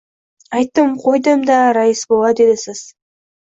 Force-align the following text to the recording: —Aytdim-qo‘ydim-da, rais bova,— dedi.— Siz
—Aytdim-qo‘ydim-da, 0.59 1.59
rais 1.79 2.03
bova,— 2.15 2.35
dedi.— 2.43 2.59
Siz 2.67 2.85